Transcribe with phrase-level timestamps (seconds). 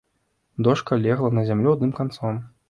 [0.67, 2.43] Дошка легла на зямлю адным канцом.